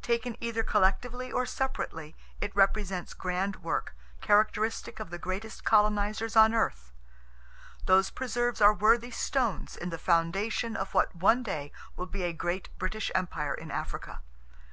[0.00, 5.64] Taken either collectively or separately, it represents [Page 365] grand work, characteristic of the greatest
[5.64, 6.92] colonizers on earth.
[7.84, 12.32] Those preserves are worthy stones in the foundation of what one day will be a
[12.32, 14.20] great British empire in Africa.